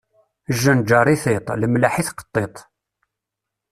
Jjenjaṛ 0.59 1.07
i 1.13 1.17
tiṭ, 1.23 1.47
lemleḥ 1.61 1.93
i 2.01 2.03
tqeṭṭiṭ. 2.07 2.55